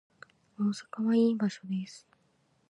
[0.59, 2.07] 大阪はいい場所です